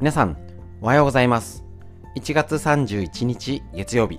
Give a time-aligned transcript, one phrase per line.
[0.00, 0.38] 皆さん、
[0.80, 1.62] おはようございます。
[2.16, 4.18] 1月31日月曜日、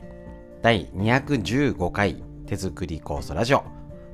[0.61, 3.63] 第215回手作り酵素ラジオ。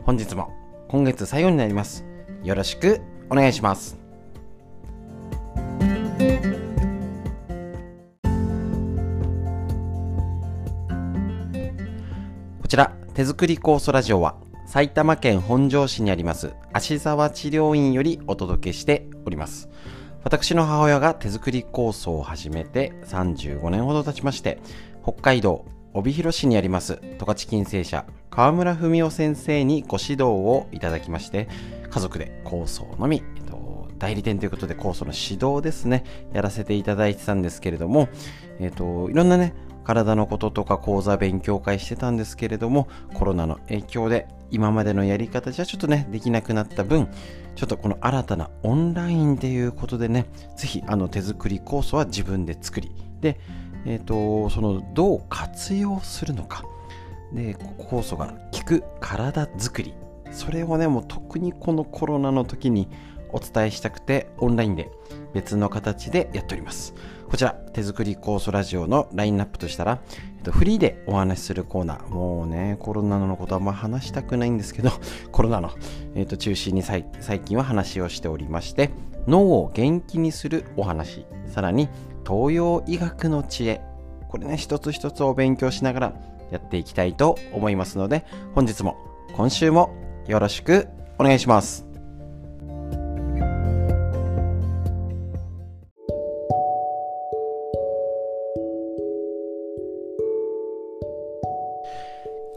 [0.04, 0.54] 本日も
[0.88, 2.06] 今月最後になります。
[2.42, 3.98] よろしくお願いします。
[12.62, 19.68] こちら、手作り酵素ラジオは、埼玉県本庄市にあります、芦沢治療院よりお届けしております。
[20.28, 24.60] 私の母親が手作り構想を始めて35年ほど経ちまして、
[25.02, 25.64] 北海道
[25.94, 31.48] 帯広市にあります十勝金星社川村文夫先生にご指導をいただきまして、
[31.90, 38.10] 家族で構想のみ、えっと、代理店ということで構想の指導ですね、やらせていただいてたんですけれども、
[38.60, 39.54] えっと、いろんなね、
[39.88, 47.08] 体のこととか講座勉強会してたんですけれども、コロナの影響で今までのやり方じゃちょっとね、できなくなった分、
[47.56, 50.26] ちょっとこの新たなオンラインっていうことでね、
[50.58, 53.40] ぜひあの手作りコースは自分で作り、で、
[53.86, 56.66] えっ、と、そのどう活用するのか、
[57.32, 59.94] で、酵素が効く体作り、
[60.32, 62.90] それをね、もう特にこのコロナの時に
[63.32, 64.92] お伝えしたくて、オンラインで
[65.34, 66.94] 別の形でやっております。
[67.30, 70.00] こちら、手作り酵素ラジオのラインナップとしたら、
[70.38, 74.92] えっと、フリーでお話しするコーナー、もうね、コロナのことはあんま話したくないんですけど、
[75.32, 75.72] コロナの、
[76.16, 77.04] えっと、中心に最
[77.44, 78.92] 近は話をしておりまして、
[79.28, 81.90] 脳を元気にするお話、さらに
[82.26, 83.82] 東洋医学の知恵、
[84.30, 86.14] これね、一つ一つを勉強しながら
[86.50, 88.24] やっていきたいと思いますので、
[88.56, 88.96] 本日も、
[89.36, 89.94] 今週も
[90.28, 90.88] よろしく
[91.20, 91.87] お願いします。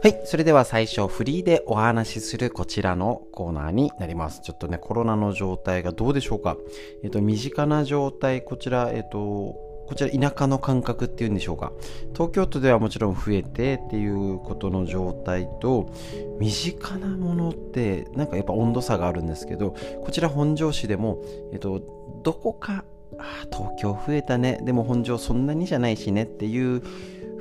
[0.03, 0.19] はい。
[0.25, 4.41] それでは最初、フリーでお話しするこちらのコーナーになります。
[4.41, 6.57] ちょっとね、コロナの状態がどうでしょうか。
[7.03, 11.71] えっと、身近な状態、こちら、えっと、こちら田舎の感覚っていうんでしょうか。
[12.13, 15.93] 東京都ではもちろん増えてっていうことの状態と、
[16.39, 21.21] 身近なものって、なんかやっぱ温度差があるんですけど、こちら本庄市でも、
[21.53, 21.79] えっと、
[22.23, 22.85] どこか、
[23.19, 26.81] あ東京増えたね、でも本庄そんなにじゃないしねっていう、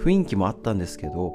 [0.05, 1.35] 雰囲気もあったんですけど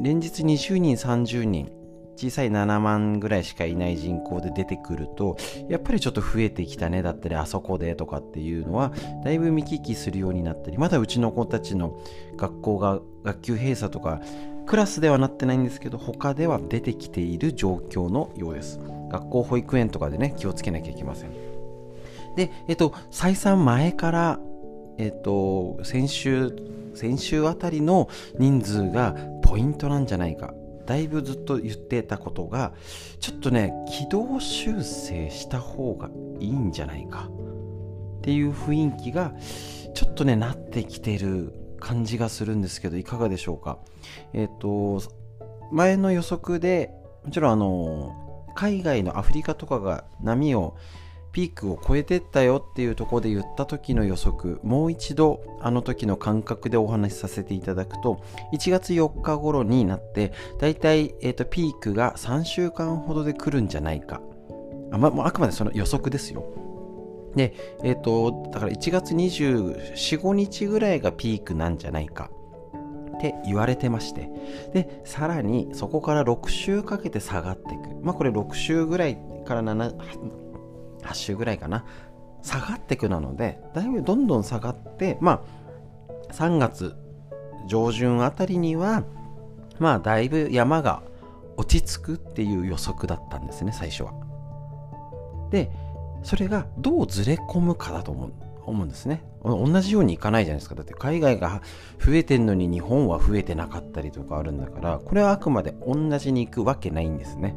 [0.00, 1.72] 連日20人30人
[2.16, 5.36] 小さい7万ぐらいしかいない人口で出てくると
[5.68, 8.92] やっぱりちょっと増えてきたねだったりあそこでとかっていうのは
[9.24, 11.98] だいぶ見聞きするようになったりまだうちの子たちの
[12.36, 14.20] 学校が学級閉鎖とか
[14.66, 18.78] クラスではなってないんですけど他では出てきている状況のようです。
[19.10, 21.30] 学校保育園とかでね気をつけなきゃいけません。
[22.36, 24.40] でえっと再三前から
[24.98, 26.54] えっと先週
[26.94, 28.08] 先週あたりの
[28.38, 30.54] 人数がポイントなんじゃないか。
[30.86, 32.72] だいぶずっと言ってたことが
[33.20, 36.10] ちょっとね軌道修正した方が
[36.40, 37.28] いいんじゃないか。
[38.18, 39.32] っていう雰囲気が
[39.94, 43.78] ちょっとねなってきてる感じがするんですけどいかがでしょうか。
[44.32, 45.00] えっ、と
[45.70, 46.90] 前の予測で
[47.24, 50.76] もちろんあの海外のアフリカとかが波を
[51.32, 58.22] ピークを超えてったよっていうところで言った時の予測もう一度あの時の感覚でお話しさせていただくと
[58.52, 64.20] 1月4日頃になってだいたい、えーと、ピークが3週間ほどで来るんじゃないか。
[64.92, 66.44] あ,、ま、あくまでその予測ですよ。
[67.34, 72.30] でえっ、ー、とだから1月245日ぐらいがピークなんじゃないか。
[73.16, 74.28] って言われてまして。
[74.74, 77.88] でさらにそこから6週かけて下がっていく。
[78.02, 80.41] まあこれ6週ぐらいから7
[81.02, 81.84] 8週ぐらいかな。
[82.42, 85.44] 下がってくなのでだいぶどんどん下がってま
[86.28, 86.96] あ3月
[87.68, 89.04] 上旬あたりには
[89.78, 91.02] まあだいぶ山が
[91.56, 94.12] 落ち着くっていう予測だったんですね最初は。
[95.50, 95.70] で
[96.22, 98.32] それがどうずれ込むかだと思う
[98.64, 99.24] 思うんですね。
[99.44, 100.76] 同じようにいかないじゃないですか。
[100.76, 101.62] だって海外が
[101.98, 107.56] 増えてんのに日本は増えてなかったりとかあるんだからこれはあくまで同じに行くわけないんですね。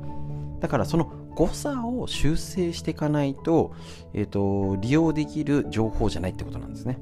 [0.60, 3.74] だからその誤差を修正していかないと,、
[4.14, 7.00] えーと、利用できる情報じゃないってことなんですね。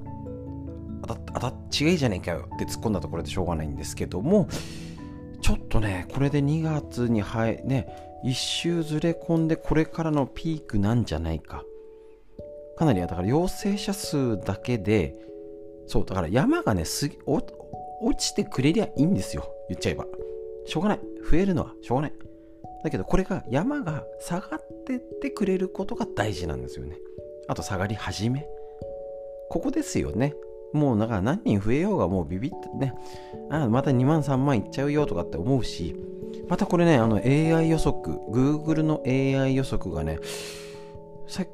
[1.04, 1.13] あた、
[1.48, 4.48] あた、違いじゃねえかよって突っ込んだところでしょうがないんですけども、
[5.42, 7.88] ちょっとね、これで2月に入、ね、
[8.24, 11.63] 一周ずれ込んでこれからのピークなんじゃないか。
[12.78, 15.16] かなり、だから陽性者数だけで、
[15.88, 19.54] そう、だから山がね、す落ちてくれりゃいいんですよ。
[19.69, 20.06] 言っちゃえば。
[20.66, 21.00] しょうがない。
[21.30, 22.13] 増えるのはしょうがない。
[22.83, 26.97] だけどこれが山が下がってってくれることが大事なんですよね。
[27.47, 28.45] あと下がり始め。
[29.50, 30.33] ここですよね。
[30.74, 32.94] もうだから何人増えようがもうビビってね、
[33.50, 35.95] あまた2万3万いっちゃうよとかって思うし、
[36.50, 40.19] またこれね、あの AI 予測、Google の AI 予測がね、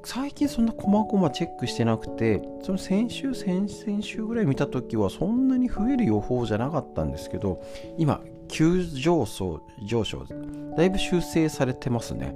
[0.04, 7.62] 最近そんな細々チェックしてなくてその先週先々週ぐらい見た時はそんなに増える予報じゃなかったんですけど
[7.98, 10.26] 今急上昇上昇
[10.76, 12.36] だいぶ修正されてますね。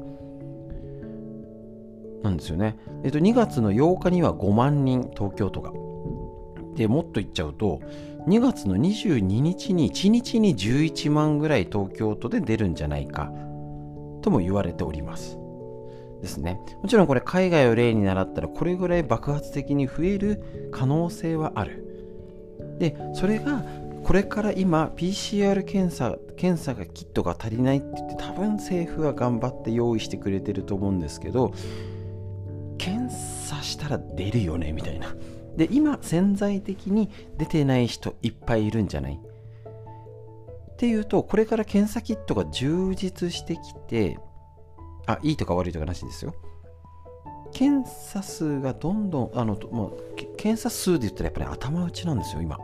[2.24, 5.74] なんですよね、えっと、2月の8日には5万人東京都が。
[6.76, 7.82] でもっと言っちゃうと
[8.28, 13.32] 2月の22日に1日に11万ぐらい東京都で出るんじゃないか
[14.22, 15.38] とも言われております。
[16.22, 16.58] ですね。
[16.82, 21.84] もちろんこれ海外を例に習ったらこれぐらい爆発的に増える可能性はある。
[22.80, 23.64] でそれが
[24.04, 31.54] これから今 PCR 検査検査がキットが足りないって言って多分政府は頑張って用意してくれてると思うんですけど
[32.78, 35.16] 検査したら出るよねみたいな。
[35.56, 39.20] で今潜在的に出てない人いっぱいいるんじゃない？
[40.74, 44.18] っていうとこれから検査キットが充実してきて
[45.06, 46.34] あいいとか悪いとかなしですよ。
[47.54, 52.58] 検査数がどんどんあのもう検査数で言ったらやっぱり頭打ちなんですよ今。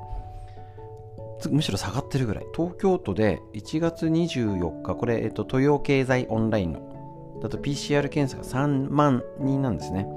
[1.50, 2.46] むしろ下がってるぐらい。
[2.56, 10.08] 東京都で1月24日これ、えっと、東洋経済オンラインのだと PCR 検査が3万人なんですね。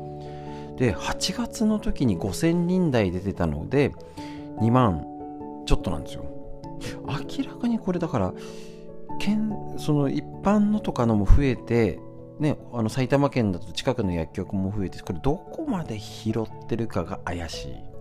[0.76, 3.92] で8月の時に5000人台出てたので
[4.58, 5.04] 2万
[5.66, 6.24] ちょっとなんですよ。
[7.06, 8.34] 明らかにこれだから
[9.76, 12.00] その一般のとかのも増えて
[12.40, 17.91] ね、あの埼玉県だと近くの薬局も増えてこれどこまで拾ってるかが怪しい。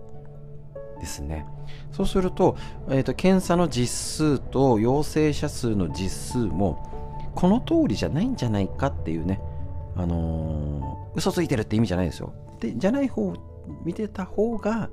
[1.02, 1.44] ですね。
[1.90, 2.56] そうすると,、
[2.88, 9.40] えーと、検査の実数と陽性者数の実数もこの通りじゃないんじゃないかっていうね
[9.96, 12.32] あのー、嘘ついてるって意味じゃないですよ。
[12.60, 13.34] でじゃない方
[13.84, 14.90] 見てた方が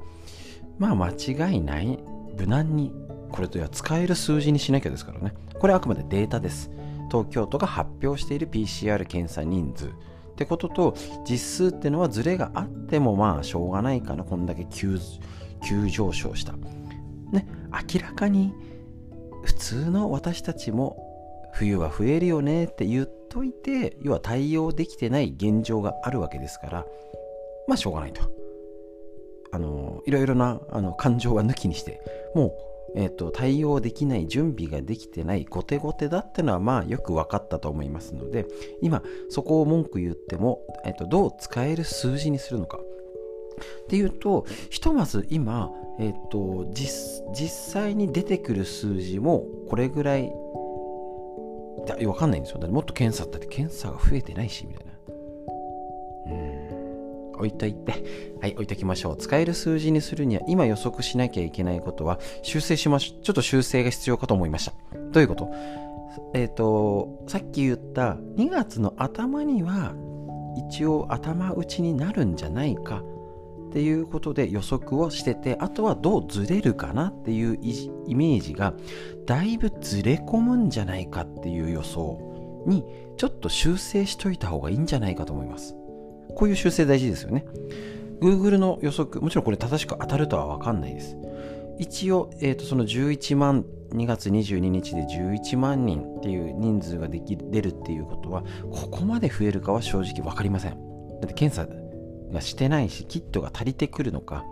[0.80, 2.00] まあ間違いない。
[2.38, 2.92] 無難に
[3.32, 5.34] これとは使える数字にしなきゃですからね。
[5.60, 6.72] これはあくまでデータです。
[7.12, 9.88] 東京都が発表している PCR 検査人数。
[9.88, 9.92] っ
[10.40, 10.96] てことと
[11.30, 14.24] 実数ってのはズレがあってもまあしょうがないかな。
[14.24, 14.98] こんだけ急
[15.64, 16.54] 急上昇した。
[17.32, 17.48] ね
[17.94, 18.54] 明らかに
[19.44, 21.06] 普通の私たちも
[21.54, 26.86] 冬は増えるよねって言っといて要は対応できてない現状があるわけですから
[27.68, 28.30] まあしょうがないと。
[29.52, 32.02] あのいろいろなあの感情は抜きにして
[32.36, 38.48] もうえーと、対応できない準備ができてない後手後手だってのはまあよく分かったと思いますので
[38.82, 42.80] 今そこを文句言っても、えーと、どう使える数字にするのか
[43.60, 50.32] っていうとひとまず今、えーと、実実際に出てくる数字もこれぐらい
[52.00, 54.94] 分かんないんですよだもっと検査だって検査が増えてないしみたいな
[56.34, 56.70] うん
[57.40, 57.94] 置いといて、
[58.42, 59.18] はい、置いときましょう。
[59.18, 63.24] 使える数字にするには、今予測しなきゃいけないことは、修正しましょう。
[63.24, 64.74] ちょっと修正が必要かと思いました。
[65.12, 65.50] どういうこと？
[66.34, 69.94] えっ、ー、と、さっき言った2月の頭には、
[70.68, 73.04] 一応頭打ちになるんじゃないか
[73.70, 77.60] っていうことで予測をしてて、あとはどうずれるかなっていう
[78.08, 78.74] イメージが、
[79.28, 82.84] だいぶずれ込むんじゃないかっていう予想に、
[83.18, 85.76] ちょっと修正しといた方がいいんじゃないかと思います。
[86.36, 87.46] こういう修正大事ですよね。
[88.22, 91.16] Google の予測、もちろんこれ正しく当たるとは分かんないです。
[91.78, 100.72] 一応、えー、とその11万、2月22日で11万人っていう人数ができ出るっていうことは、ここまで増えるかは正直分かりません。
[100.72, 101.68] だって検査
[102.32, 104.46] がしてないし、キットが足りてくるのか、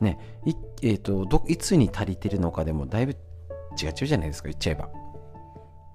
[0.00, 3.18] ね、い,、えーと、どいつに足りてるのかでもだいぶ違っ
[3.76, 4.88] ちゃうじゃないですか、言っちゃえば。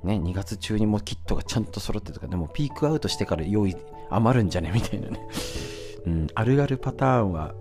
[0.03, 3.75] ね、2月中にもキットがちゃんと揃ってとか、でもピークアウトしてから用意
[4.09, 4.71] 余るんじゃね？
[4.73, 5.19] みたいなね、
[6.05, 7.55] うん、あるあるパターンは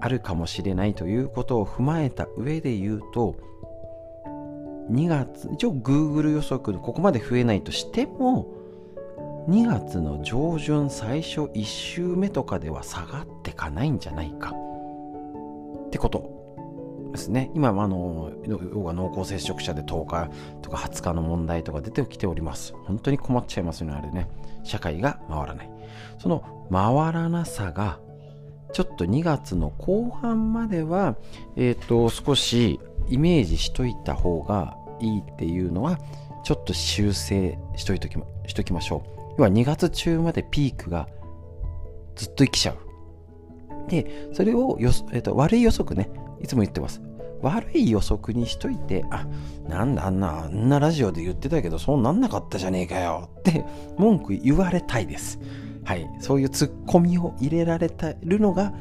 [0.00, 3.36] あるかもしれないということを踏まえた上で言うと
[4.90, 8.46] 2月一応 Google 予測ここまで増えないとしても
[9.48, 14.54] 2月の上旬最初1週目とかでは下がってかないんじゃないか
[15.86, 16.42] ってこと
[17.12, 17.50] ですね。
[17.54, 20.30] 今、あの、要は濃厚接触者で10日
[20.62, 22.74] とか20日の問題とか出てきております。
[22.86, 24.28] 本当に困っちゃいますよね、あれね。
[24.64, 25.70] 社会が回らない。
[26.18, 28.00] その回らなさが、
[28.72, 31.16] ちょっと2月の後半までは、
[31.56, 35.98] えっ、ー、と、少しイメージしといた方がいいっていうのは、
[36.44, 39.21] ちょっと修正しといときしときましょう。
[39.38, 41.08] 要は2月中までピークが
[42.16, 43.90] ずっと生きちゃう。
[43.90, 46.10] で、それをよ、えーと悪い予測ね、
[46.40, 47.02] いつも言ってます。
[47.42, 49.26] 悪い予測にしといて、あ、
[49.68, 53.64] なんだあんな、あんなラジオで言ってたけど、そうなんなかったじゃねえかよって
[53.98, 55.40] 文句言われたいです。
[55.84, 56.08] はい。
[56.20, 58.72] そういうツッコミを入れられてるのが、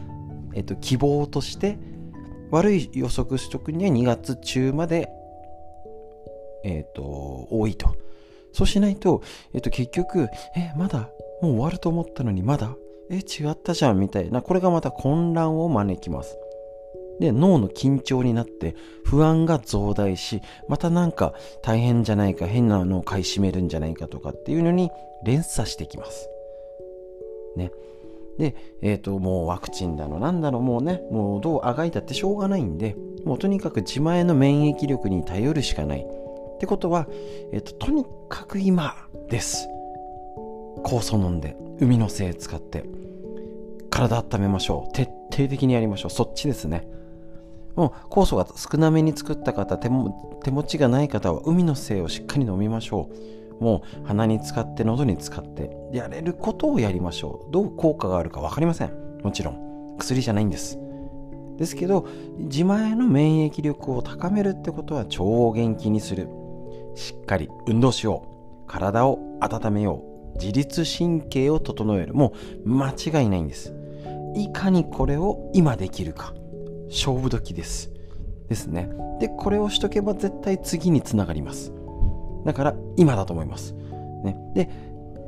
[0.53, 1.79] えっと、希望として、
[2.51, 5.09] 悪い予測しとくには2月中まで、
[6.63, 7.95] えっと、多いと。
[8.53, 9.21] そうしないと、
[9.53, 11.09] えっと、結局、え、まだ、
[11.41, 12.75] もう終わると思ったのに、まだ
[13.11, 16.37] え違ったじゃんみたいなこれがまた混乱を招きます。
[17.19, 24.89] で脳の緊張になって不安が増大しまたなんか大変じゃないか変なのを買い占めるんじゃないかとかっていうのに
[25.23, 26.29] 連鎖してきます。
[27.57, 27.71] ね。
[28.39, 36.07] で、えっ、ー、と、もうワクチンだの、なんだろう、もうね、もうどうあがいたってしょうがないんで、もうとにかく自前の免疫力に頼るしかない。
[36.61, 37.07] ってことは、
[37.51, 38.93] えっ、と、とにかく今
[39.29, 39.67] です。
[40.83, 42.85] 酵素飲んで、海の精使って、
[43.89, 44.93] 体温めましょう。
[44.93, 46.11] 徹底的にやりましょう。
[46.11, 46.87] そっちですね。
[47.75, 53.09] もう酵素が少なめに作った方手も、手持ちがない方は海の精をしっかり飲みましょ
[53.59, 53.63] う。
[53.63, 57.51] もう鼻に使って喉に使ってやれることをやりましょう。
[57.51, 58.91] どう効果があるか分かりません。
[59.23, 59.95] もちろん。
[59.97, 60.77] 薬じゃないんです。
[61.57, 66.29] ですけど、自前の免疫力を高めるってことは超元気にする。
[66.95, 68.67] しっかり運動しよう。
[68.67, 70.03] 体を温めよ
[70.35, 70.37] う。
[70.39, 72.13] 自律神経を整える。
[72.13, 72.33] も
[72.65, 73.73] う間違いないんです。
[74.35, 76.33] いかにこれを今できるか。
[76.89, 77.91] 勝負時です。
[78.47, 78.89] ですね。
[79.19, 81.73] で、これをしとけば絶対次につながります。
[82.45, 83.73] だから今だと思います。
[84.23, 84.69] ね、で、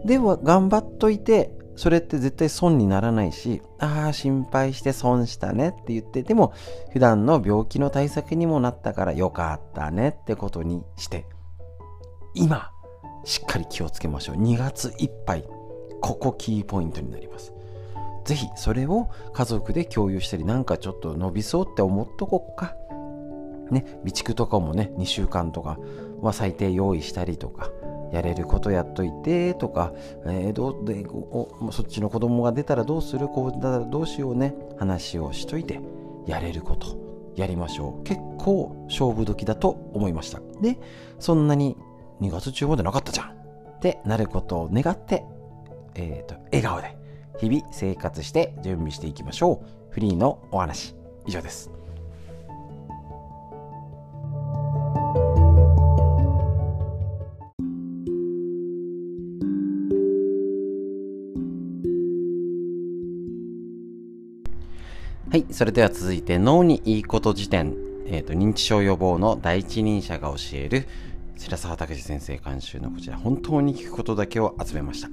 [0.06, 6.54] では頑張っといて、それって絶対損にならないし、ああ、心配して損したねって言って、でも
[6.92, 11.26] 普段の病気の対策にもなったからよかったねってことにして、
[12.34, 12.72] 今、
[13.24, 14.36] しっかり気をつけましょう。
[14.38, 15.46] 2月いっぱい、
[16.02, 17.54] ここキーポイントになります。
[18.26, 22.76] ぜひそれを家族で共有したり、なんかちょっと伸びそうって思っとこっか。
[23.72, 25.78] ね、備蓄とかもね、2週間とか
[26.22, 27.70] は最低用意したりとか、
[28.12, 29.92] やれることやっといてとか、
[30.26, 33.28] えー、どうでおそっちの子供が出たらどうする？
[33.28, 34.54] こうだどうしようね？
[34.78, 35.80] 話をしといて
[36.28, 36.96] やれること
[37.36, 40.80] やりましょう結構勝負時だと思いましたで
[41.18, 41.76] そんなに
[42.24, 43.32] 2月中までなかったじゃん。
[43.32, 45.26] ってなることを願って、
[45.96, 46.98] えーと、笑顔で
[47.38, 49.94] 日々生活して準備していきましょう。
[49.94, 50.96] フリーのお話。
[51.26, 51.70] 以上です。
[65.30, 67.76] はい、それでは続いて脳にいいこと辞典、
[68.06, 70.88] えーと、認知症予防の第一人者が教える
[71.38, 75.10] 白沢拓司先生監修のこちら本当に聞くことだけを集めました。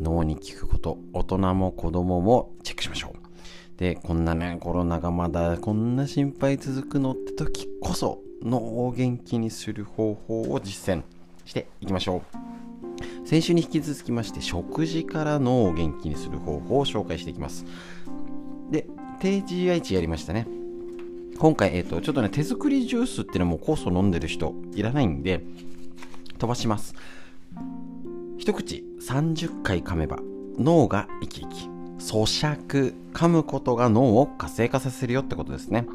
[0.00, 3.78] 脳に聞くこと大人も子供もチェックしましょう。
[3.78, 11.02] でこんなねコロナがまだこんな心配続くのって時こそ脳を元気にする方法を実践
[11.44, 12.22] していきましょ
[13.24, 13.26] う。
[13.26, 17.64] 先週に引き続きまして食事から脳を元気にする方法を紹介していきます。
[18.70, 18.86] で
[19.20, 20.59] 低 GI 値やりましたね。
[21.40, 25.40] 今回、えっ、ー、と、ちょっとね、手作りジュースっていうのも酵素飲んでる人いらないんで、
[26.38, 26.94] 飛ばします。
[28.36, 30.18] 一口30回噛めば
[30.58, 31.68] 脳が生き生き。
[31.98, 35.86] 咀嚼、噛むことが脳を活性化させるよってことですね。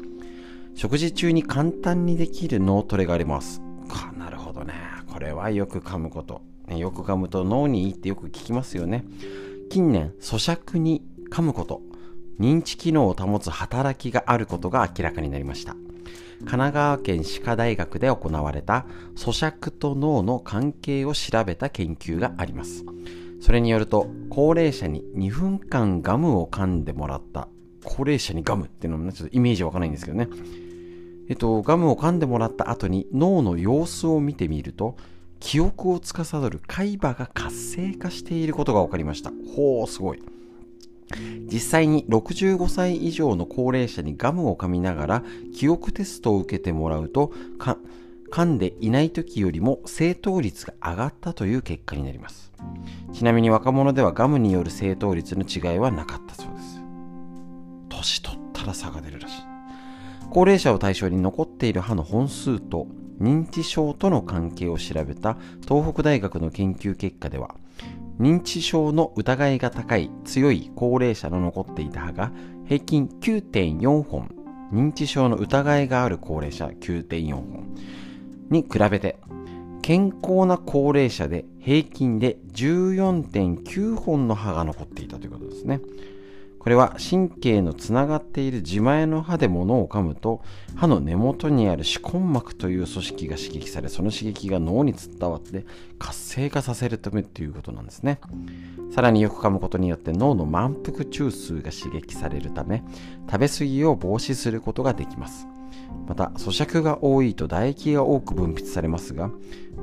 [0.74, 3.62] 食事中に簡単にできる脳トレがあります。
[4.18, 4.74] なるほどね。
[5.12, 6.42] これはよく噛むこと。
[6.66, 9.04] ね、よく噛むと脳にいいってよく聞きますよね。
[9.70, 11.82] 近年、咀嚼に噛むこと
[12.38, 15.74] 認知機能を保つ働きがあることが明らかになりました。
[16.40, 22.84] 神奈川県歯科大学で行われた咀嚼と脳の関係を調べた研究があります。
[23.40, 27.48] それによると高齢者に2分間ガムを噛んでもらった。
[27.84, 30.28] 高齢者にガムっていうのもねちょっとイメージわかんないんですけどね。
[31.28, 34.96] えっとガムを噛んでもらった後に脳の様子を見てみると
[35.40, 39.30] 記憶を司る海馬が活性化していることが分かりました。
[39.54, 40.35] ほうすごい。
[41.52, 47.32] 実際に65歳以上の高齢者にガムを噛みながら記憶テストを受けてもらうと
[48.30, 52.52] 噛んでいない時よりも正答率が上がったという結果になります。
[53.12, 56.80] ちなみに若者ではガムによる正答率の違いはなかったそうです。
[57.88, 59.34] 年取ったら差が出るらしい。
[60.30, 62.88] 高齢者を対象に残っている歯の本数と
[63.20, 67.54] 認知症との関係を調べた東北大学の研究結果では
[68.18, 72.32] 認知症の疑いが高い強い高齢者の残っていた歯が
[72.66, 74.34] 平均9.4本
[74.72, 77.74] 認知症の疑いがある高齢者9.4本
[78.50, 79.18] に比べて
[79.82, 85.80] 健康な高齢者で平均で14.9本の歯が残っていたということですね。
[86.66, 90.42] これは神経のつながっている自前の歯で物を噛むと
[90.74, 95.64] 歯の根元にある歯根膜という組織が刺激されその刺激が脳に伝わって
[96.00, 98.18] 活性化させるためということなんですね。
[98.92, 102.82] さらによく噛むことによって脳の満腹中枢が刺激されるため
[103.30, 105.46] 食べ過ぎを防止することができます。
[106.08, 109.30] また咀嚼が多いと唾液が多く分泌されますが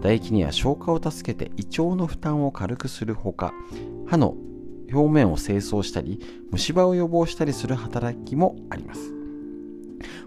[0.02, 3.54] 唾液には消化を助けて胃腸の負担を軽くするほか
[4.06, 4.36] 歯の
[4.94, 6.20] 表面を清掃したり
[6.52, 9.14] 虫歯を予防したりする働きもあります。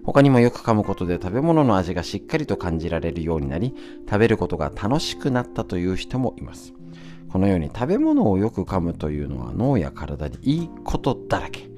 [0.04, 3.75] 他にもよく噛むことで食べ物の味がしっかりと感じられるようになり
[4.08, 6.73] 食べることが楽しくなったという人もいます。
[7.28, 11.68] このように食べ物をよく噛むというのは脳や体にいいことだらけ。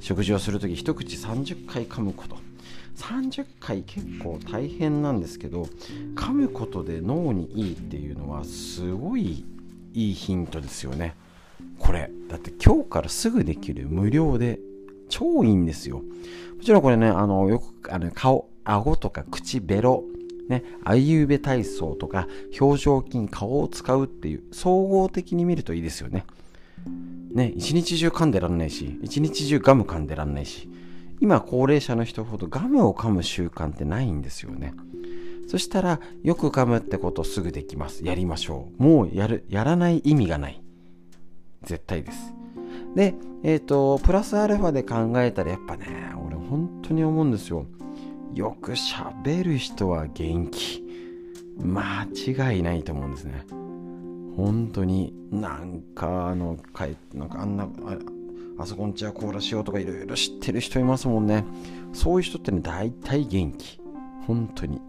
[0.00, 2.36] 食事をするとき一口30回噛むこと。
[2.96, 5.68] 30回結構大変なんですけど
[6.14, 9.44] 噛むことで脳にいいっていうのはすごい
[9.92, 11.16] いいヒントですよね。
[11.84, 12.10] これ。
[12.28, 14.58] だって今日からすぐできる無料で
[15.08, 15.98] 超いいんですよ。
[15.98, 20.04] もちろんこれねあのよくあの顔顎とか口ベロ
[20.48, 22.28] ね、あいうべ体操とか
[22.60, 26.26] 表情筋顔を使うっていう総合的に見るといいですよね。
[27.32, 30.68] ね一日中噛んでらんないし一日中ガム噛んでらんないし
[31.20, 34.74] 今高齢者の人ほどガムを噛む習慣ってないんですよね。
[35.46, 38.04] そしたらよく噛むってことすぐできます。
[38.04, 38.82] やりましょう。
[38.82, 40.63] もうやるやらない意味がない。
[41.64, 42.34] 絶対です。
[42.94, 47.66] でえっ、ー、とプラスアルファで考えたらやっぱね俺本当に思うんですよ。
[48.34, 50.82] よくしゃべる人は元気。
[51.60, 53.44] 間違いないと思うんですね。
[54.36, 57.68] 本当になんかあのかなんかあんな
[58.58, 61.44] あそこんちはコーラしようとかいろいろ知ってる人いますもんね。
[61.92, 63.80] そういう人ってね大体元気。
[64.26, 64.80] 本当に。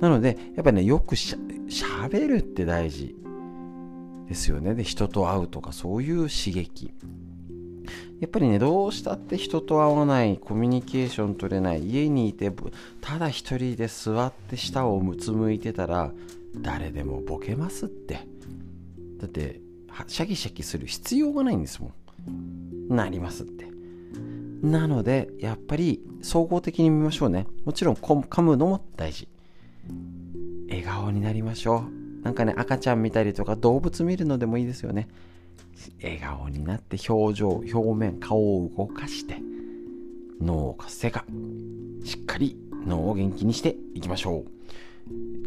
[0.00, 3.14] なのでやっぱねよくしゃべるって大事。
[4.30, 4.76] ですよね。
[4.76, 6.94] で人と会うとかそういう刺激。
[8.20, 12.52] やっぱりねどうしたって人と会わないコミュニケーション取れない家にいて
[13.00, 16.12] ただ一人で座って舌をむつむいてたら
[16.54, 18.20] 誰でもボケますって。
[19.18, 19.60] だって
[20.06, 21.90] シャキシャキする必要がないんですも
[22.88, 22.94] ん。
[22.94, 23.68] なりますって。
[24.62, 27.48] なのでやっぱり総合的に見ましょうね。
[27.64, 29.26] もちろん噛むのも大事。
[30.68, 31.99] 笑顔になりましょう。
[32.22, 35.08] なんかね赤ちゃん見たりとか動物見るのでもいいですよね。
[36.02, 39.38] 笑顔になって表情表面顔を動かして
[40.40, 41.24] 脳活性化。
[42.04, 42.56] しっかり
[42.86, 44.44] 脳を元気にしていきましょう。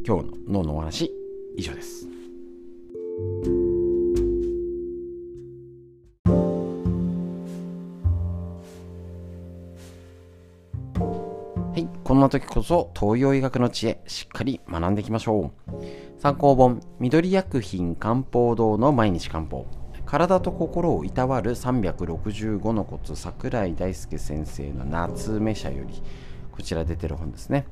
[0.06, 1.12] 今日の脳のお話
[1.56, 2.08] 以上です。
[12.24, 16.22] はいこんな時こそ東洋医学の知恵しっかり学んでいきましょう。
[16.22, 19.66] 参考本緑薬品漢方堂の毎日漢方。
[20.06, 26.02] 体と心をいたわる365のコツ桜井大輔先生の夏目社より
[26.54, 27.66] こちら出てる本ですね。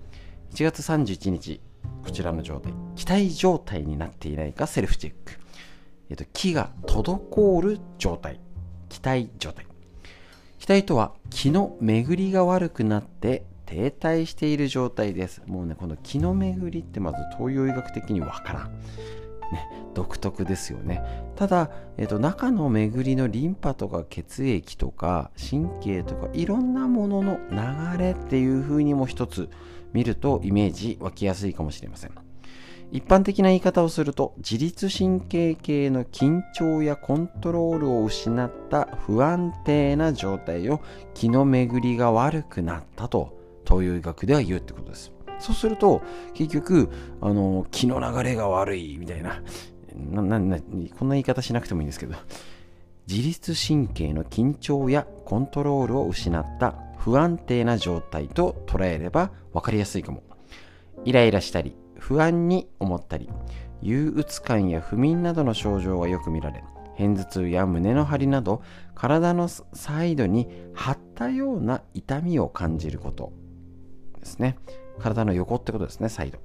[0.54, 1.62] 1月31日
[2.04, 2.74] こちらの状態。
[2.98, 5.40] 期待状態になっていないかセルフチェック、
[6.10, 8.42] えっと、気が滞る状態。
[8.90, 9.66] 期待状態。
[10.60, 18.72] 期待とは気の巡りが悪くなって停滞している状態ですもうねこの気の巡りってまず東洋医学的にわからん
[19.52, 21.04] ね、独特ですよね。
[21.36, 29.50] ただ、えっと、中の巡りのリンパとか血液とか神経とかいろんなものの流れっていう風にも一つ
[29.92, 32.12] 見るとイメージ湧きやすいかもしれません。
[32.94, 40.82] 一般的な言い方をすると自律神経系の緊張やコントロールを失った不安定な状態を
[41.14, 45.12] 気の巡りが悪くなったと東洋医学では言うってことです。
[45.40, 46.02] そうすると、
[46.34, 49.42] 結局、あの、気の流れが悪いみたいな、
[49.96, 52.16] な、な、な、こんな言い方しなくてもいいんですけど、
[53.08, 60.24] 自律神経の緊張やコントロールを失った不安定な状態と捉えれば分かりやすいかも。
[61.04, 63.30] イライラしたり、不安に思ったり、
[63.82, 66.64] 憂鬱感や不眠などの症状がよく見られ、
[66.98, 68.62] 片頭痛や胸の張りなど
[68.94, 73.34] 体のサイドに張ったような痛みを感じること
[74.22, 74.58] ですね。
[75.00, 76.40] 体の横ってことですね、サイド。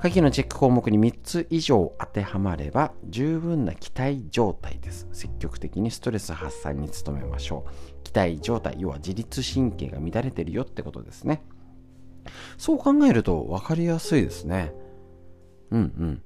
[0.00, 5.08] 下記のチェック項目に3つ以上当てはまれば十分な期待状態です。
[5.12, 8.02] 積極的にストレス発散に努めましょう。
[8.04, 11.42] 期待状態、要は自律神経が乱れてるよってことですね。
[12.58, 14.72] そう考えると分かりやすいですね。
[15.70, 16.22] うんうん。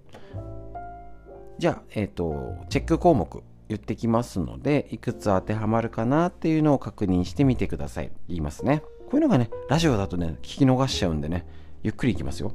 [1.58, 8.12] じゃあ、えっ、ー、と、チェック項目言ってきますので、いくつ当てはまるかなっていうのを確認してみてください。
[8.28, 8.82] 言いますね。
[9.12, 11.46] こういうのがね、ラジオだとね、聞き逃しちゃうんでね、
[11.82, 12.54] ゆっくりいきますよ。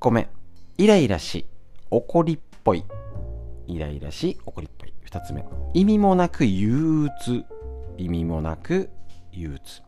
[0.00, 0.28] ごめん。
[0.78, 1.44] イライラし、
[1.90, 2.82] 怒りっぽい。
[3.66, 4.94] イライラし、怒りっぽい。
[5.02, 5.44] 二つ目。
[5.74, 7.44] 意味もなく憂鬱。
[7.98, 8.88] 意味もなく
[9.32, 9.82] 憂鬱。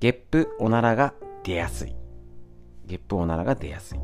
[0.00, 1.96] ゲップ、おならが出やすい。
[2.84, 3.98] ゲップ、おならが出やすい。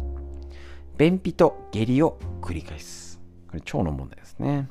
[0.97, 3.21] 便秘と下痢を繰り返す。
[3.47, 4.71] これ腸の問題ですね。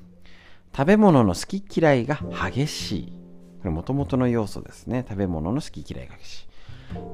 [0.75, 2.19] 食べ物の好き嫌いが
[2.51, 3.18] 激しい。
[3.60, 5.06] これもともとの要素ですね。
[5.08, 6.48] 食べ物の好き嫌いが激し。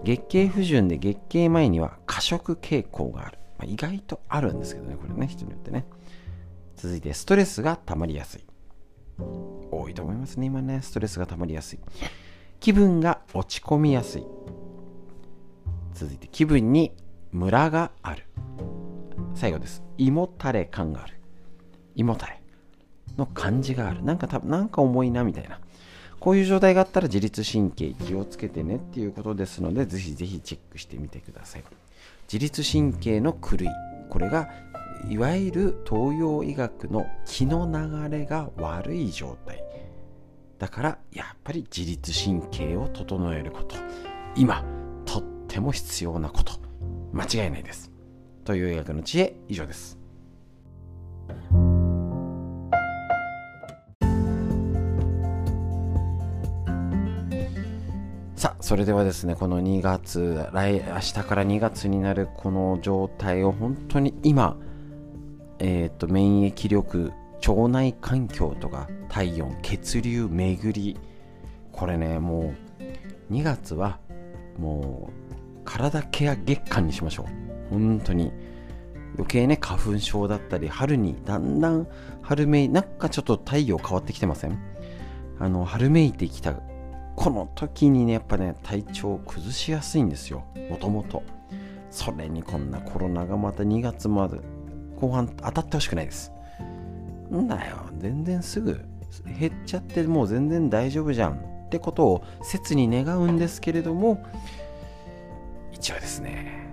[0.04, 3.38] 月経不順で月経前には過食傾向がある。
[3.58, 5.86] まあ、意外とあるんですけどね、これね、人によってね。
[6.76, 8.46] 続いて、ストレスが溜まりやすい。
[9.72, 11.80] 多いと思いますね今ねストレスが溜まりやすい
[12.60, 14.26] 気分が落ち込みやすい
[15.94, 16.94] 続いて気分に
[17.32, 18.26] ムラがある
[19.34, 21.20] 最後です胃もたれ感がある
[21.96, 22.42] 胃もたれ
[23.18, 25.60] の感じがあるなんかたなんか重いなみたいな
[26.20, 31.64] こういう状態があったら自律神経気をつけてねっていうことですのでぜひぜひチェックしてみてください。
[32.32, 33.70] 自律神経の狂い。
[34.10, 34.50] これが
[35.10, 39.64] いわゆる東洋医学の気の流れが悪い状態。
[40.58, 43.76] だからやっぱり自律神経を整えること。
[44.36, 44.64] 今
[45.06, 46.54] とっても必要なこと。
[47.14, 47.92] 間違いないです。
[48.44, 49.98] という医学の知恵以上です。
[58.66, 64.58] それではですねこの2月来明日から2月になるこの状態を本当に今
[65.60, 67.14] えっ、ー、と免疫力
[67.48, 71.00] 腸内環境とか体温血流巡り
[71.72, 72.56] これねも
[73.30, 74.00] う2月は
[74.58, 77.28] もう体ケア月間にしましょ
[77.70, 77.70] う。
[77.70, 78.34] 本当に。
[79.18, 81.88] 余計ね花粉症だったり春にだんだん
[82.24, 84.60] 春めいなんかちょっと太陽変わってきてません？
[85.40, 86.60] あの春めいてきた
[87.16, 90.44] この時にねやっぱね体調を崩しやすいんですよ。
[90.70, 91.24] もともと。
[91.90, 94.40] それにこんなコロナがまた2月まで
[95.00, 96.32] 後半当たってほしくないです。
[97.34, 97.78] んだよ。
[97.98, 98.84] 全然すぐ
[99.40, 104.24] 減っちゃってもう全然大丈夫じゃんってことを切に願うんですけれども
[105.72, 106.68] 一応ですね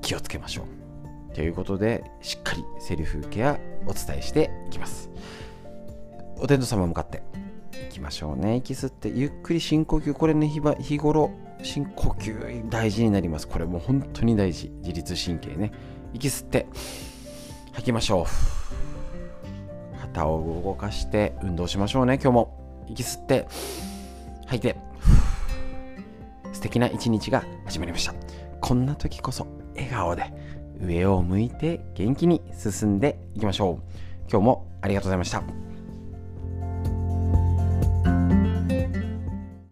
[0.00, 1.34] 気をつけましょう。
[1.34, 5.10] ということでしっかりセルフケアお伝えしていきます。
[6.38, 7.22] お天道様向かって。
[8.00, 8.56] きましょうね。
[8.56, 10.12] 息吸ってゆっくり深呼吸。
[10.14, 10.60] これね日
[10.98, 11.30] 頃
[11.62, 13.46] 深呼吸大事になります。
[13.46, 14.70] これもう本当に大事。
[14.80, 15.70] 自律神経ね。
[16.14, 16.66] 息吸って
[17.72, 20.00] 吐きましょう。
[20.00, 22.86] 肩を動かして運動しましょうね今日も。
[22.88, 23.46] 息吸って
[24.46, 24.76] 吐いて。
[26.52, 28.14] 素敵な一日が始まりました。
[28.60, 30.32] こんな時こそ笑顔で
[30.82, 34.30] 上を向いて元気に進んでいきましょう。
[34.30, 35.69] 今日もありがとうございました。